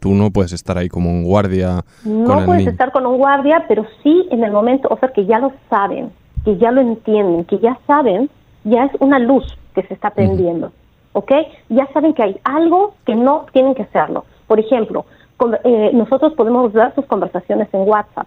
tú 0.00 0.14
no 0.14 0.30
puedes 0.30 0.52
estar 0.52 0.76
ahí 0.78 0.88
como 0.88 1.10
un 1.10 1.22
guardia. 1.22 1.84
No 2.04 2.44
puedes 2.44 2.66
estar 2.66 2.90
con 2.90 3.06
un 3.06 3.18
guardia, 3.18 3.66
pero 3.68 3.86
sí 4.02 4.26
en 4.30 4.42
el 4.42 4.50
momento, 4.50 4.88
o 4.90 4.98
sea, 4.98 5.10
que 5.12 5.24
ya 5.24 5.38
lo 5.38 5.52
saben, 5.70 6.10
que 6.44 6.56
ya 6.58 6.72
lo 6.72 6.80
entienden, 6.80 7.44
que 7.44 7.60
ya 7.60 7.78
saben, 7.86 8.30
ya 8.64 8.84
es 8.84 8.92
una 8.98 9.20
luz 9.20 9.44
que 9.76 9.82
se 9.84 9.94
está 9.94 10.10
prendiendo, 10.10 10.72
¿ok? 11.12 11.32
Ya 11.68 11.88
saben 11.92 12.14
que 12.14 12.22
hay 12.22 12.40
algo 12.42 12.94
que 13.06 13.14
no 13.14 13.46
tienen 13.52 13.74
que 13.74 13.82
hacerlo. 13.82 14.24
Por 14.46 14.58
ejemplo, 14.60 15.06
eh, 15.64 15.90
nosotros 15.92 16.34
podemos 16.34 16.72
ver 16.72 16.94
sus 16.94 17.06
conversaciones 17.06 17.68
en 17.72 17.88
WhatsApp. 17.88 18.26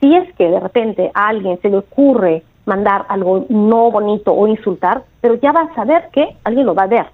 Si 0.00 0.14
es 0.14 0.32
que 0.34 0.48
de 0.48 0.60
repente 0.60 1.10
a 1.14 1.28
alguien 1.28 1.58
se 1.60 1.68
le 1.68 1.78
ocurre 1.78 2.42
mandar 2.64 3.06
algo 3.08 3.46
no 3.48 3.90
bonito 3.90 4.32
o 4.32 4.46
insultar, 4.46 5.02
pero 5.20 5.34
ya 5.34 5.52
va 5.52 5.62
a 5.62 5.74
saber 5.74 6.08
que 6.12 6.36
alguien 6.44 6.66
lo 6.66 6.74
va 6.74 6.84
a 6.84 6.86
ver, 6.86 7.06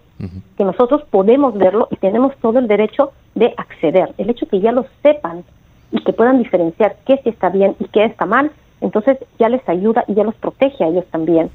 que 0.56 0.64
nosotros 0.64 1.02
podemos 1.10 1.54
verlo 1.54 1.88
y 1.90 1.96
tenemos 1.96 2.36
todo 2.40 2.58
el 2.58 2.68
derecho 2.68 3.12
de 3.34 3.54
acceder. 3.56 4.12
El 4.18 4.30
hecho 4.30 4.46
que 4.46 4.60
ya 4.60 4.72
lo 4.72 4.86
sepan 5.02 5.44
y 5.90 6.02
que 6.02 6.12
puedan 6.12 6.38
diferenciar 6.38 6.96
qué 7.06 7.20
sí 7.22 7.30
está 7.30 7.48
bien 7.48 7.76
y 7.78 7.84
qué 7.86 8.04
está 8.04 8.26
mal, 8.26 8.50
entonces 8.80 9.18
ya 9.38 9.48
les 9.48 9.66
ayuda 9.68 10.04
y 10.06 10.14
ya 10.14 10.24
los 10.24 10.34
protege 10.34 10.84
a 10.84 10.88
ellos 10.88 11.04
también. 11.10 11.50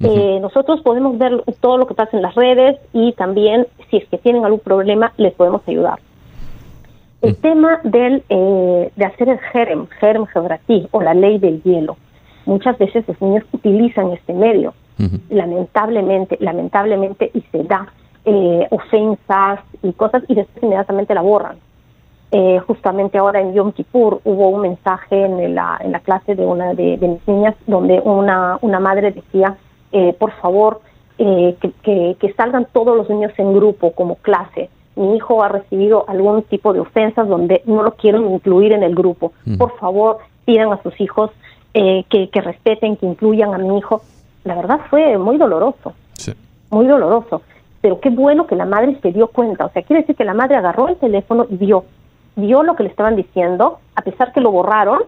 Eh, 0.00 0.40
nosotros 0.40 0.80
podemos 0.80 1.16
ver 1.16 1.44
todo 1.60 1.76
lo 1.76 1.86
que 1.86 1.94
pasa 1.94 2.16
en 2.16 2.22
las 2.22 2.34
redes 2.34 2.76
y 2.92 3.12
también 3.12 3.68
si 3.88 3.98
es 3.98 4.08
que 4.08 4.18
tienen 4.18 4.44
algún 4.44 4.58
problema 4.58 5.12
les 5.16 5.32
podemos 5.32 5.62
ayudar. 5.68 6.00
El 7.22 7.36
tema 7.36 7.80
del, 7.84 8.24
eh, 8.28 8.90
de 8.96 9.04
hacer 9.04 9.28
el 9.28 9.38
gerem, 9.38 9.86
gerem 10.00 10.26
geografía 10.26 10.88
o 10.90 11.00
la 11.00 11.14
ley 11.14 11.38
del 11.38 11.62
hielo. 11.62 11.96
Muchas 12.46 12.76
veces 12.78 13.06
los 13.06 13.22
niños 13.22 13.44
utilizan 13.52 14.10
este 14.10 14.32
medio, 14.32 14.74
lamentablemente, 15.30 16.36
lamentablemente, 16.40 17.30
y 17.32 17.40
se 17.52 17.62
da 17.62 17.86
eh, 18.24 18.66
ofensas 18.72 19.60
y 19.84 19.92
cosas 19.92 20.24
y 20.26 20.34
después 20.34 20.64
inmediatamente 20.64 21.14
la 21.14 21.22
borran. 21.22 21.58
Eh, 22.32 22.58
justamente 22.66 23.18
ahora 23.18 23.40
en 23.40 23.54
Yom 23.54 23.70
Kippur 23.70 24.20
hubo 24.24 24.48
un 24.48 24.62
mensaje 24.62 25.24
en 25.24 25.54
la, 25.54 25.78
en 25.80 25.92
la 25.92 26.00
clase 26.00 26.34
de 26.34 26.44
una 26.44 26.74
de, 26.74 26.98
mis 27.00 27.28
niñas 27.28 27.54
donde 27.68 28.00
una, 28.00 28.58
una 28.62 28.80
madre 28.80 29.12
decía, 29.12 29.56
por 30.18 30.32
favor, 30.40 30.80
que, 31.18 31.54
que, 31.84 32.16
que 32.18 32.32
salgan 32.32 32.66
todos 32.72 32.96
los 32.96 33.08
niños 33.08 33.32
en 33.36 33.54
grupo 33.54 33.92
como 33.92 34.16
clase 34.16 34.70
mi 34.96 35.16
hijo 35.16 35.42
ha 35.42 35.48
recibido 35.48 36.04
algún 36.08 36.42
tipo 36.42 36.72
de 36.72 36.80
ofensas 36.80 37.28
donde 37.28 37.62
no 37.66 37.82
lo 37.82 37.92
quieren 37.92 38.30
incluir 38.30 38.72
en 38.72 38.82
el 38.82 38.94
grupo. 38.94 39.32
Por 39.58 39.76
favor, 39.78 40.18
pidan 40.44 40.72
a 40.72 40.82
sus 40.82 41.00
hijos 41.00 41.30
eh, 41.74 42.04
que, 42.10 42.40
respeten, 42.40 42.96
que 42.96 43.06
incluyan 43.06 43.54
a 43.54 43.58
mi 43.58 43.78
hijo. 43.78 44.02
La 44.44 44.54
verdad 44.54 44.80
fue 44.90 45.16
muy 45.18 45.38
doloroso, 45.38 45.94
muy 46.70 46.86
doloroso. 46.86 47.42
Pero 47.80 48.00
qué 48.00 48.10
bueno 48.10 48.46
que 48.46 48.54
la 48.54 48.64
madre 48.64 48.98
se 49.02 49.12
dio 49.12 49.28
cuenta. 49.28 49.66
O 49.66 49.70
sea, 49.70 49.82
quiere 49.82 50.02
decir 50.02 50.14
que 50.14 50.24
la 50.24 50.34
madre 50.34 50.56
agarró 50.56 50.88
el 50.88 50.96
teléfono 50.96 51.46
y 51.48 51.56
vio, 51.56 51.84
vio 52.36 52.62
lo 52.62 52.76
que 52.76 52.84
le 52.84 52.90
estaban 52.90 53.16
diciendo, 53.16 53.78
a 53.94 54.02
pesar 54.02 54.32
que 54.32 54.40
lo 54.40 54.52
borraron, 54.52 55.00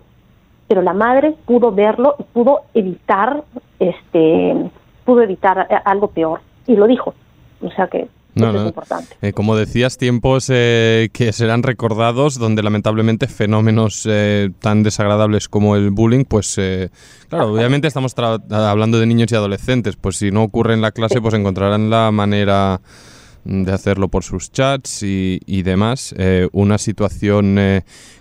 pero 0.66 0.82
la 0.82 0.94
madre 0.94 1.34
pudo 1.44 1.70
verlo 1.72 2.16
y 2.18 2.22
pudo 2.24 2.62
evitar, 2.72 3.44
este, 3.78 4.70
pudo 5.04 5.22
evitar 5.22 5.66
eh, 5.70 5.76
algo 5.84 6.08
peor. 6.08 6.40
Y 6.66 6.76
lo 6.76 6.86
dijo. 6.86 7.14
O 7.62 7.70
sea 7.70 7.86
que 7.86 8.08
no, 8.34 8.52
no. 8.52 8.72
Eh, 9.22 9.32
como 9.32 9.56
decías, 9.56 9.96
tiempos 9.96 10.46
eh, 10.48 11.08
que 11.12 11.32
serán 11.32 11.62
recordados 11.62 12.38
donde 12.38 12.62
lamentablemente 12.62 13.28
fenómenos 13.28 14.06
eh, 14.10 14.50
tan 14.60 14.82
desagradables 14.82 15.48
como 15.48 15.76
el 15.76 15.90
bullying, 15.90 16.24
pues 16.24 16.60
claro, 17.28 17.52
obviamente 17.52 17.86
estamos 17.86 18.14
hablando 18.50 18.98
de 18.98 19.06
niños 19.06 19.30
y 19.30 19.34
adolescentes, 19.36 19.96
pues 19.96 20.16
si 20.16 20.30
no 20.30 20.42
ocurre 20.42 20.74
en 20.74 20.80
la 20.80 20.92
clase, 20.92 21.20
pues 21.20 21.34
encontrarán 21.34 21.90
la 21.90 22.10
manera 22.10 22.80
de 23.44 23.72
hacerlo 23.72 24.08
por 24.08 24.24
sus 24.24 24.50
chats 24.50 25.02
y, 25.02 25.38
y 25.44 25.62
demás. 25.62 26.14
una 26.52 26.78
situación 26.78 27.58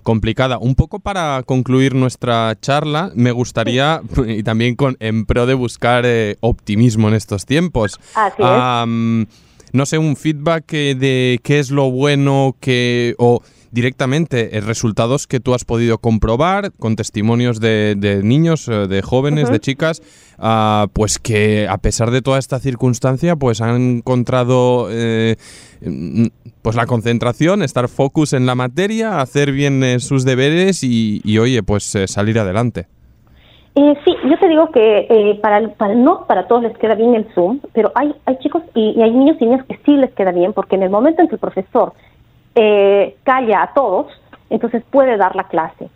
complicada. 0.04 0.58
Un 0.58 0.76
poco 0.76 1.00
para 1.00 1.42
concluir 1.44 1.96
nuestra 1.96 2.58
charla, 2.60 3.12
me 3.16 3.32
gustaría, 3.32 4.02
y 4.28 4.44
también 4.44 4.76
con, 4.76 4.98
en 5.00 5.26
pro 5.26 5.46
de 5.46 5.54
buscar 5.54 6.06
optimismo 6.42 7.08
en 7.08 7.14
estos 7.14 7.46
tiempos, 7.46 8.00
Así 8.14 8.44
no 9.74 9.86
sé, 9.86 9.98
un 9.98 10.16
feedback 10.16 10.72
de 10.72 11.40
qué 11.44 11.60
es 11.60 11.72
lo 11.72 11.92
bueno 11.92 12.56
que 12.60 13.16
o 13.18 13.42
directamente 13.74 14.56
eh, 14.56 14.62
resultados 14.62 15.26
que 15.26 15.40
tú 15.40 15.56
has 15.56 15.66
podido 15.66 15.98
comprobar 15.98 16.72
con 16.74 16.96
testimonios 16.96 17.60
de, 17.60 18.22
niños, 18.24 18.68
eh, 18.68 18.88
de 18.88 19.02
jóvenes, 19.02 19.50
de 19.50 19.60
chicas, 19.60 20.04
ah, 20.38 20.88
pues 20.94 21.18
que 21.18 21.68
a 21.68 21.80
pesar 21.80 22.12
de 22.12 22.22
toda 22.22 22.38
esta 22.38 22.60
circunstancia, 22.60 23.36
pues 23.36 23.62
han 23.62 23.98
encontrado 23.98 24.90
eh, 24.92 25.38
mm, 25.82 26.28
pues 26.62 26.76
la 26.76 26.86
concentración, 26.86 27.64
estar 27.64 27.90
focus 27.90 28.34
en 28.34 28.46
la 28.46 28.54
materia, 28.54 29.20
hacer 29.22 29.52
bien 29.52 30.00
sus 30.00 30.24
deberes 30.24 30.84
y, 30.84 31.22
y, 31.24 31.40
oye, 31.40 31.64
pues 31.64 31.98
salir 32.06 32.38
adelante. 32.38 32.88
Eh, 33.76 33.96
sí, 34.06 34.16
yo 34.30 34.38
te 34.38 34.48
digo 34.48 34.70
que 34.70 35.08
eh, 35.10 35.40
para, 35.42 35.68
para, 35.70 35.96
no 35.96 36.28
para 36.28 36.48
todos 36.48 36.62
les 36.62 36.78
queda 36.78 36.94
bien 36.94 37.16
el 37.16 37.26
Zoom, 37.34 37.60
pero 37.74 37.92
hay, 37.96 38.14
hay 38.26 38.38
chicos 38.38 38.62
y, 38.76 39.02
hay 39.02 39.12
niños 39.12 39.38
y 39.40 39.46
niñas 39.46 39.66
que 39.66 39.80
sí 39.84 39.98
les 39.98 40.12
queda 40.14 40.32
bien, 40.32 40.54
porque 40.54 40.76
en 40.76 40.84
el 40.84 40.92
momento 40.92 41.22
en 41.22 41.28
que 41.28 41.36
el 41.36 41.40
profesor 41.40 41.94
eh, 42.54 43.16
calla 43.24 43.64
a 43.64 43.74
todos, 43.74 44.08
entonces 44.52 44.84
puede 44.92 45.18
dar 45.18 45.36
la 45.36 45.46
clase 45.46 45.90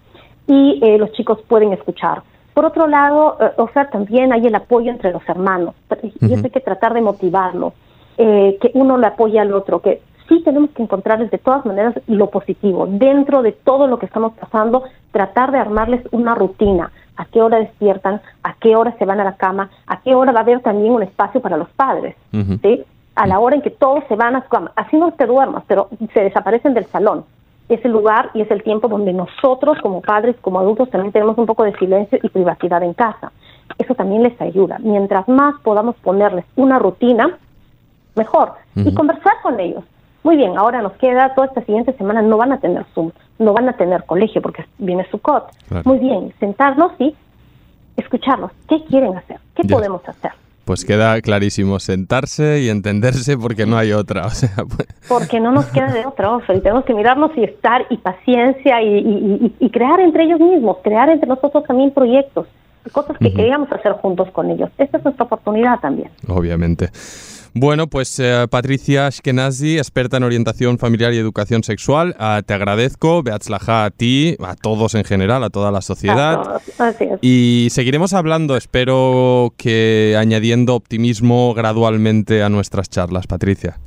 y 0.47 0.79
eh, 0.81 0.97
los 0.97 1.11
chicos 1.11 1.39
pueden 1.47 1.71
escuchar. 1.71 2.23
Por 2.55 2.65
otro 2.65 2.87
lado, 2.87 3.37
o 3.57 3.69
sea, 3.69 3.87
también 3.91 4.33
hay 4.33 4.47
el 4.47 4.55
apoyo 4.55 4.89
entre 4.89 5.11
los 5.11 5.21
hermanos, 5.29 5.75
y 6.01 6.33
eso 6.33 6.45
hay 6.45 6.49
que 6.49 6.59
tratar 6.59 6.95
de 6.95 7.01
motivarlo, 7.01 7.73
que 8.17 8.71
uno 8.73 8.97
le 8.97 9.05
apoye 9.05 9.39
al 9.39 9.53
otro, 9.53 9.79
que 9.79 10.01
sí 10.27 10.41
tenemos 10.43 10.69
que 10.71 10.83
encontrarles 10.83 11.31
de 11.31 11.37
todas 11.37 11.65
maneras 11.65 11.95
lo 12.07 12.29
positivo. 12.29 12.87
Dentro 12.87 13.41
de 13.41 13.51
todo 13.51 13.87
lo 13.87 13.99
que 13.99 14.05
estamos 14.05 14.33
pasando, 14.33 14.83
tratar 15.11 15.51
de 15.51 15.59
armarles 15.59 16.01
una 16.11 16.35
rutina 16.35 16.91
a 17.17 17.25
qué 17.25 17.41
hora 17.41 17.57
despiertan, 17.59 18.21
a 18.43 18.53
qué 18.55 18.75
hora 18.75 18.95
se 18.97 19.05
van 19.05 19.19
a 19.19 19.23
la 19.23 19.35
cama, 19.35 19.69
a 19.87 20.01
qué 20.01 20.15
hora 20.15 20.31
va 20.31 20.39
a 20.39 20.43
haber 20.43 20.61
también 20.61 20.93
un 20.93 21.03
espacio 21.03 21.41
para 21.41 21.57
los 21.57 21.69
padres, 21.69 22.15
¿sí? 22.31 22.83
A 23.15 23.25
la 23.25 23.39
hora 23.39 23.55
en 23.55 23.63
que 23.63 23.71
todos 23.71 24.03
se 24.07 24.15
van 24.15 24.35
a 24.35 24.43
su 24.43 24.49
cama, 24.49 24.71
así 24.75 24.97
no 24.97 25.11
te 25.11 25.25
duermas, 25.25 25.63
pero 25.67 25.89
se 26.13 26.21
desaparecen 26.21 26.73
del 26.73 26.85
salón. 26.85 27.25
Es 27.69 27.83
el 27.83 27.91
lugar 27.91 28.29
y 28.33 28.41
es 28.41 28.51
el 28.51 28.63
tiempo 28.63 28.87
donde 28.87 29.11
nosotros 29.11 29.77
como 29.81 30.01
padres, 30.01 30.35
como 30.39 30.59
adultos, 30.59 30.89
también 30.89 31.11
tenemos 31.11 31.37
un 31.37 31.47
poco 31.47 31.63
de 31.63 31.75
silencio 31.77 32.19
y 32.21 32.29
privacidad 32.29 32.81
en 32.83 32.93
casa. 32.93 33.31
Eso 33.77 33.95
también 33.95 34.23
les 34.23 34.39
ayuda. 34.39 34.77
Mientras 34.79 35.27
más 35.27 35.59
podamos 35.61 35.95
ponerles 35.97 36.45
una 36.55 36.79
rutina, 36.79 37.37
mejor. 38.15 38.53
Y 38.75 38.93
conversar 38.93 39.33
con 39.41 39.59
ellos. 39.59 39.83
Muy 40.27 40.35
bien, 40.35 40.57
ahora 40.57 40.81
nos 40.81 40.91
queda, 40.97 41.33
toda 41.35 41.47
esta 41.47 41.61
siguiente 41.63 41.93
semana 41.93 42.21
no 42.21 42.35
van 42.35 42.51
a 42.51 42.59
tener 42.59 42.83
Zoom, 42.93 43.11
no 43.39 43.53
van 43.53 43.69
a 43.69 43.77
tener 43.77 44.03
colegio 44.03 44.41
porque 44.41 44.65
viene 44.77 45.07
su 45.09 45.19
COT. 45.19 45.45
Claro. 45.69 45.83
Muy 45.85 45.99
bien, 45.99 46.33
sentarnos 46.41 46.91
y 46.99 47.15
escucharlos. 47.95 48.51
¿Qué 48.67 48.83
quieren 48.89 49.15
hacer? 49.15 49.37
¿Qué 49.55 49.63
Ya. 49.65 49.73
podemos 49.77 50.01
hacer? 50.05 50.31
Pues 50.65 50.83
queda 50.83 51.21
clarísimo, 51.21 51.79
sentarse 51.79 52.59
y 52.59 52.67
entenderse 52.67 53.37
porque 53.37 53.65
no 53.65 53.77
hay 53.77 53.93
otra. 53.93 54.25
O 54.25 54.29
sea, 54.31 54.49
pues- 54.65 54.89
Porque 55.07 55.39
no 55.39 55.53
nos 55.53 55.67
queda 55.67 55.93
de 55.93 56.05
otra, 56.05 56.29
Ofer, 56.35 56.57
y 56.57 56.59
tenemos 56.59 56.83
que 56.83 56.93
mirarnos 56.93 57.31
y 57.37 57.45
estar, 57.45 57.85
y 57.89 57.95
paciencia, 57.95 58.81
y, 58.81 58.97
y- 58.97 59.53
y- 59.59 59.65
y 59.65 59.69
crear 59.69 60.01
entre 60.01 60.25
ellos 60.25 60.41
mismos, 60.41 60.79
crear 60.83 61.07
entre 61.09 61.29
nosotros 61.29 61.63
también 61.63 61.91
proyectos, 61.91 62.47
cosas 62.91 63.17
que 63.17 63.33
queríamos 63.33 63.71
hacer 63.71 63.93
juntos 63.93 64.29
con 64.31 64.51
ellos. 64.51 64.69
Esta 64.77 64.97
es 64.97 65.03
nuestra 65.05 65.23
oportunidad 65.23 65.79
también. 65.79 66.09
obviamente. 66.27 66.89
Bueno, 67.59 67.87
pues 67.87 68.19
eh, 68.19 68.45
Patricia 68.51 69.07
Ashkenazi, 69.07 69.79
experta 69.79 70.17
en 70.17 70.23
orientación 70.23 70.77
familiar 70.77 71.11
y 71.13 71.17
educación 71.17 71.63
sexual, 71.63 72.15
ah, 72.19 72.43
te 72.45 72.53
agradezco, 72.53 73.23
Beatzlaja 73.23 73.85
a 73.85 73.89
ti, 73.89 74.37
a 74.45 74.53
todos 74.53 74.93
en 74.93 75.03
general, 75.03 75.43
a 75.43 75.49
toda 75.49 75.71
la 75.71 75.81
sociedad. 75.81 76.61
Así 76.77 77.05
es. 77.05 77.19
Y 77.21 77.69
seguiremos 77.71 78.13
hablando, 78.13 78.57
espero 78.57 79.53
que 79.57 80.15
añadiendo 80.19 80.75
optimismo 80.75 81.55
gradualmente 81.55 82.43
a 82.43 82.49
nuestras 82.49 82.91
charlas, 82.91 83.25
Patricia. 83.25 83.79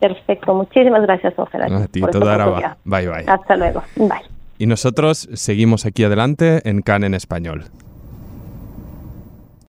Perfecto. 0.00 0.54
Muchísimas 0.54 1.02
gracias, 1.02 1.34
Ofer. 1.38 1.64
A 1.64 1.86
ti, 1.86 2.00
toda. 2.00 2.78
Bye, 2.84 3.08
bye. 3.08 3.24
Hasta 3.26 3.56
luego. 3.56 3.82
Bye. 3.96 4.22
Y 4.56 4.64
nosotros 4.64 5.28
seguimos 5.34 5.84
aquí 5.84 6.02
adelante 6.02 6.62
en 6.64 6.80
CAN 6.80 7.04
en 7.04 7.12
español. 7.12 7.64